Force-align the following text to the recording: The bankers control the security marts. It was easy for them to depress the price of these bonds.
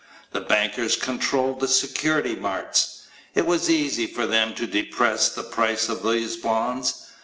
The 0.31 0.41
bankers 0.41 0.95
control 0.95 1.53
the 1.53 1.67
security 1.67 2.35
marts. 2.35 3.01
It 3.35 3.45
was 3.45 3.69
easy 3.69 4.07
for 4.07 4.25
them 4.25 4.55
to 4.55 4.65
depress 4.65 5.29
the 5.29 5.43
price 5.43 5.89
of 5.89 6.01
these 6.01 6.37
bonds. 6.37 7.05